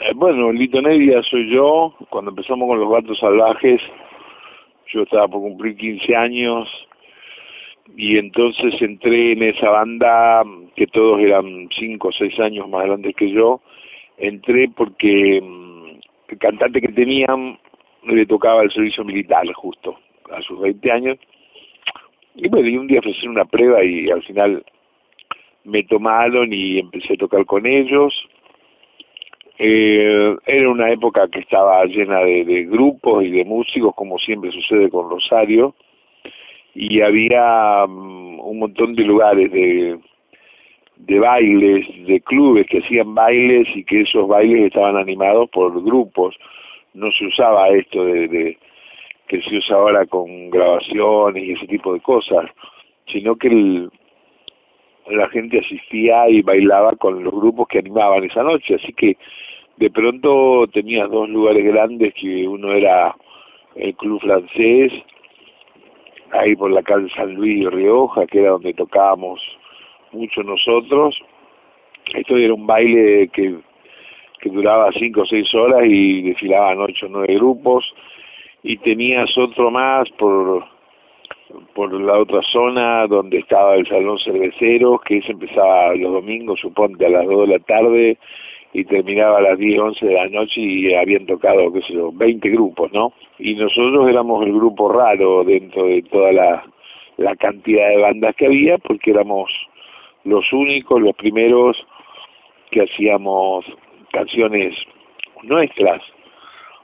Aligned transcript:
Eh, 0.00 0.12
bueno, 0.14 0.52
Lito 0.52 0.80
Nevia 0.80 1.22
soy 1.24 1.50
yo. 1.50 1.94
Cuando 2.10 2.30
empezamos 2.30 2.68
con 2.68 2.78
los 2.78 2.90
gatos 2.90 3.18
salvajes, 3.18 3.80
yo 4.92 5.02
estaba 5.02 5.26
por 5.26 5.40
cumplir 5.40 5.76
15 5.76 6.14
años 6.14 6.68
y 7.96 8.16
entonces 8.18 8.80
entré 8.80 9.32
en 9.32 9.42
esa 9.42 9.70
banda 9.70 10.44
que 10.76 10.86
todos 10.86 11.20
eran 11.20 11.68
5 11.70 12.08
o 12.08 12.12
6 12.12 12.38
años 12.40 12.68
más 12.68 12.84
grandes 12.84 13.16
que 13.16 13.30
yo. 13.30 13.60
Entré 14.18 14.68
porque 14.68 15.40
mm, 15.42 15.98
el 16.28 16.38
cantante 16.38 16.80
que 16.80 16.88
tenían 16.88 17.58
le 18.04 18.26
tocaba 18.26 18.62
el 18.62 18.70
servicio 18.70 19.04
militar 19.04 19.50
justo 19.52 19.98
a 20.30 20.40
sus 20.42 20.60
20 20.60 20.92
años. 20.92 21.18
Y 22.36 22.48
bueno, 22.48 22.68
y 22.68 22.76
un 22.76 22.86
día 22.86 23.00
ofrecieron 23.00 23.32
una 23.32 23.46
prueba 23.46 23.82
y 23.82 24.08
al 24.10 24.22
final 24.22 24.64
me 25.64 25.82
tomaron 25.82 26.52
y 26.52 26.78
empecé 26.78 27.14
a 27.14 27.16
tocar 27.16 27.44
con 27.46 27.66
ellos 27.66 28.14
eh, 29.58 30.36
era 30.46 30.70
una 30.70 30.90
época 30.90 31.28
que 31.28 31.40
estaba 31.40 31.84
llena 31.84 32.20
de, 32.20 32.64
grupos 32.70 33.24
y 33.24 33.30
de 33.30 33.44
músicos, 33.44 33.94
como 33.94 34.18
siempre 34.18 34.52
sucede 34.52 34.88
con 34.88 35.10
Rosario, 35.10 35.74
y 36.74 37.00
había 37.00 37.84
mm, 37.88 38.40
un 38.40 38.58
montón 38.58 38.94
de 38.94 39.04
lugares 39.04 39.50
de, 39.50 39.98
de 40.96 41.18
bailes, 41.18 41.86
de 42.06 42.20
clubes 42.20 42.66
que 42.66 42.78
hacían 42.78 43.14
bailes 43.14 43.68
y 43.74 43.84
que 43.84 44.02
esos 44.02 44.28
bailes 44.28 44.66
estaban 44.66 44.96
animados 44.96 45.50
por 45.50 45.82
grupos. 45.82 46.36
No 46.94 47.10
se 47.12 47.26
usaba 47.26 47.68
esto 47.70 48.04
de, 48.04 48.28
de 48.28 48.58
que 49.26 49.42
se 49.42 49.56
usa 49.56 49.76
ahora 49.76 50.06
con 50.06 50.50
grabaciones 50.50 51.42
y 51.42 51.52
ese 51.52 51.66
tipo 51.66 51.92
de 51.92 52.00
cosas, 52.00 52.46
sino 53.06 53.36
que 53.36 53.48
el, 53.48 53.90
la 55.10 55.28
gente 55.30 55.58
asistía 55.58 56.28
y 56.28 56.42
bailaba 56.42 56.96
con 56.96 57.22
los 57.22 57.32
grupos 57.32 57.68
que 57.68 57.78
animaban 57.78 58.24
esa 58.24 58.42
noche, 58.42 58.74
así 58.76 58.92
que 58.92 59.16
de 59.78 59.90
pronto 59.90 60.66
tenías 60.72 61.08
dos 61.10 61.28
lugares 61.28 61.64
grandes, 61.64 62.12
que 62.14 62.48
uno 62.48 62.72
era 62.72 63.14
el 63.76 63.94
Club 63.94 64.20
Francés, 64.20 64.92
ahí 66.32 66.56
por 66.56 66.70
la 66.70 66.82
calle 66.82 67.08
San 67.10 67.34
Luis 67.34 67.64
Rioja, 67.70 68.26
que 68.26 68.40
era 68.40 68.50
donde 68.50 68.74
tocábamos 68.74 69.40
mucho 70.12 70.42
nosotros. 70.42 71.20
Esto 72.12 72.36
era 72.36 72.54
un 72.54 72.66
baile 72.66 73.28
que, 73.28 73.56
que 74.40 74.50
duraba 74.50 74.90
cinco 74.92 75.22
o 75.22 75.26
seis 75.26 75.54
horas 75.54 75.84
y 75.86 76.22
desfilaban 76.22 76.80
ocho 76.80 77.06
o 77.06 77.10
nueve 77.10 77.34
grupos, 77.34 77.94
y 78.62 78.78
tenías 78.78 79.36
otro 79.38 79.70
más 79.70 80.10
por 80.10 80.64
por 81.74 81.92
la 81.92 82.18
otra 82.18 82.42
zona 82.42 83.06
donde 83.06 83.38
estaba 83.38 83.76
el 83.76 83.86
salón 83.86 84.18
cervecero, 84.18 84.98
que 84.98 85.22
se 85.22 85.32
empezaba 85.32 85.94
los 85.94 86.12
domingos, 86.12 86.60
suponte, 86.60 87.06
a 87.06 87.08
las 87.08 87.26
dos 87.26 87.48
de 87.48 87.58
la 87.58 87.64
tarde 87.64 88.18
y 88.72 88.84
terminaba 88.84 89.38
a 89.38 89.42
las 89.42 89.58
10, 89.58 89.80
11 89.80 90.06
de 90.06 90.14
la 90.14 90.28
noche 90.28 90.60
y 90.60 90.94
habían 90.94 91.26
tocado, 91.26 91.72
qué 91.72 91.82
sé 91.82 91.94
yo, 91.94 92.12
20 92.12 92.48
grupos, 92.50 92.92
¿no? 92.92 93.12
Y 93.38 93.54
nosotros 93.54 94.08
éramos 94.08 94.44
el 94.44 94.52
grupo 94.52 94.92
raro 94.92 95.44
dentro 95.44 95.86
de 95.86 96.02
toda 96.02 96.32
la, 96.32 96.64
la 97.16 97.34
cantidad 97.36 97.88
de 97.88 97.98
bandas 97.98 98.34
que 98.36 98.46
había 98.46 98.78
porque 98.78 99.10
éramos 99.10 99.50
los 100.24 100.52
únicos, 100.52 101.00
los 101.00 101.14
primeros 101.14 101.86
que 102.70 102.82
hacíamos 102.82 103.64
canciones 104.12 104.74
nuestras 105.42 106.02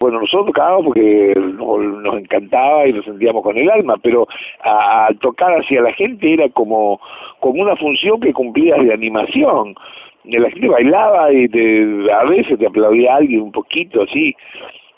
bueno, 0.05 0.21
nosotros 0.21 0.49
tocábamos 0.49 0.85
porque 0.85 1.33
nos, 1.35 2.19
encantaba 2.19 2.87
y 2.87 2.93
nos 2.93 3.07
sentíamos 3.07 3.43
con 3.43 3.57
el 3.57 3.71
alma, 3.71 3.97
pero 4.03 4.29
al 4.61 5.19
tocar 5.19 5.59
hacia 5.59 5.81
la 5.81 5.95
gente 5.95 6.35
era 6.35 6.47
como, 6.51 7.01
como 7.41 7.63
una 7.63 7.75
función 7.75 8.21
que 8.21 8.35
cumplías 8.35 8.85
de 8.85 8.93
animación. 8.93 9.75
La 10.25 10.51
gente 10.51 10.69
bailaba 10.69 11.33
y 11.33 11.49
te, 11.49 12.13
a 12.13 12.25
veces 12.25 12.59
te 12.59 12.67
aplaudía 12.67 13.17
alguien 13.17 13.41
un 13.41 13.53
poquito 13.53 14.03
así. 14.03 14.37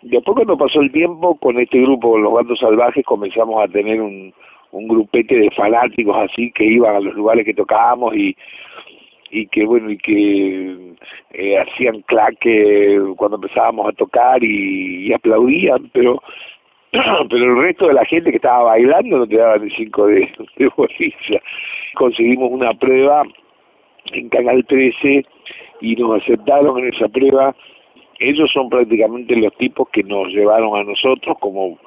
Después 0.03 0.35
cuando 0.35 0.59
pasó 0.59 0.81
el 0.81 0.91
tiempo, 0.91 1.37
con 1.37 1.57
este 1.61 1.83
grupo, 1.83 2.19
los 2.19 2.33
bandos 2.33 2.59
salvajes, 2.59 3.05
comenzamos 3.05 3.63
a 3.63 3.69
tener 3.69 4.01
un, 4.01 4.35
un 4.73 4.89
grupete 4.89 5.37
de 5.37 5.53
fanáticos 5.53 6.17
así 6.17 6.51
que 6.51 6.65
iban 6.65 6.97
a 6.97 7.01
los 7.01 7.15
lugares 7.15 7.45
que 7.45 7.55
tocábamos 7.55 8.17
y 8.17 8.37
y 9.31 9.47
que 9.47 9.65
bueno 9.65 9.91
y 9.91 9.99
que 9.99 10.95
eh, 11.33 11.59
hacían 11.59 12.03
claque 12.03 12.99
cuando 13.17 13.37
empezábamos 13.37 13.89
a 13.89 13.93
tocar 13.93 14.43
y, 14.43 15.13
aplaudían 15.13 15.91
pero 15.93 16.23
pero 16.93 17.45
el 17.45 17.59
resto 17.59 17.89
de 17.89 17.95
la 17.95 18.05
gente 18.05 18.31
que 18.31 18.37
estaba 18.37 18.65
bailando 18.65 19.19
no 19.19 19.27
te 19.27 19.37
daban 19.37 19.65
ni 19.65 19.71
cinco 19.71 20.07
de, 20.07 20.33
de 20.57 20.69
bolilla. 20.77 21.43
Conseguimos 21.95 22.51
una 22.51 22.73
prueba 22.75 23.25
en 24.13 24.29
Canal 24.29 24.65
13 24.65 25.25
y 25.81 25.97
nos 25.97 26.23
aceptaron 26.23 26.79
en 26.79 26.95
esa 26.95 27.09
prueba. 27.09 27.55
Ellos 28.19 28.51
son 28.53 28.71
prácticamente 28.71 29.37
los 29.37 29.55
tipos 29.57 29.89
que 29.91 30.03
nos 30.03 30.29
llevaron 30.29 30.77
a 30.77 30.85
nosotros 30.85 31.37
como 31.39 31.79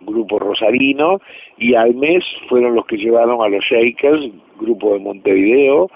grupo 0.00 0.38
rosarino 0.38 1.20
y 1.56 1.74
al 1.74 1.94
mes 1.94 2.24
fueron 2.48 2.74
los 2.74 2.86
que 2.86 2.96
llevaron 2.96 3.42
a 3.42 3.48
los 3.48 3.64
Shakers, 3.64 4.30
grupo 4.58 4.94
de 4.94 5.00
Montevideo, 5.00 5.90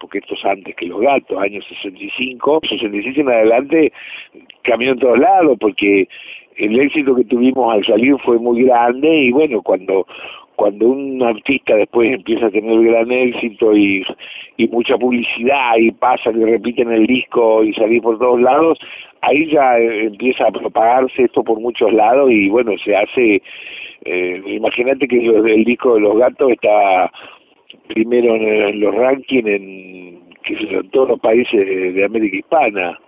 porque 0.00 0.18
esto 0.18 0.34
es 0.34 0.44
antes 0.44 0.74
que 0.74 0.86
los 0.86 1.00
gatos, 1.00 1.38
años 1.38 1.64
65, 1.68 2.60
66 2.68 3.18
en 3.18 3.28
adelante 3.28 3.92
cambió 4.62 4.92
en 4.92 4.98
todos 4.98 5.18
lados, 5.18 5.56
porque 5.60 6.08
el 6.56 6.78
éxito 6.78 7.14
que 7.14 7.24
tuvimos 7.24 7.72
al 7.72 7.84
salir 7.84 8.16
fue 8.24 8.38
muy 8.38 8.64
grande 8.64 9.08
y 9.08 9.30
bueno, 9.30 9.62
cuando 9.62 10.06
cuando 10.58 10.88
un 10.88 11.22
artista 11.22 11.76
después 11.76 12.12
empieza 12.12 12.46
a 12.46 12.50
tener 12.50 12.82
gran 12.82 13.12
éxito 13.12 13.76
y, 13.76 14.04
y 14.56 14.66
mucha 14.66 14.98
publicidad 14.98 15.76
y 15.76 15.92
pasa 15.92 16.32
que 16.32 16.44
repiten 16.44 16.90
el 16.90 17.06
disco 17.06 17.62
y 17.62 17.72
salir 17.74 18.02
por 18.02 18.18
todos 18.18 18.40
lados, 18.40 18.76
ahí 19.20 19.46
ya 19.46 19.78
empieza 19.78 20.48
a 20.48 20.50
propagarse 20.50 21.22
esto 21.22 21.44
por 21.44 21.60
muchos 21.60 21.92
lados 21.92 22.28
y 22.32 22.48
bueno, 22.48 22.72
se 22.78 22.96
hace, 22.96 23.40
eh, 24.04 24.42
imagínate 24.46 25.06
que 25.06 25.26
el 25.26 25.64
disco 25.64 25.94
de 25.94 26.00
los 26.00 26.18
gatos 26.18 26.50
está 26.50 27.12
primero 27.88 28.34
en, 28.36 28.80
los 28.80 28.94
rankings 28.94 29.46
en, 29.46 30.20
en 30.44 30.90
todos 30.90 31.08
los 31.10 31.20
países 31.20 31.94
de, 31.94 32.04
América 32.04 32.36
Hispana. 32.36 32.98